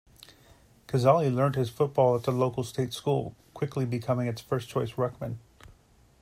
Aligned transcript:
Cazaly 0.87 1.31
learnt 1.31 1.53
his 1.55 1.69
football 1.69 2.15
at 2.15 2.23
the 2.23 2.31
local 2.31 2.63
state 2.63 2.91
school, 2.91 3.35
quickly 3.53 3.85
becoming 3.85 4.25
its 4.25 4.41
first-choice 4.41 4.93
ruckman. 4.93 5.37